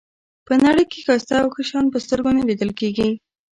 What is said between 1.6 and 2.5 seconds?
شیان په سترګو نه